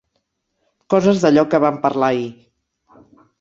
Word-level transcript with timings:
Coses 0.93 1.21
d'allò 1.25 1.43
que 1.51 1.59
vam 1.65 1.77
parlar 1.85 2.11
ahir. 2.15 2.27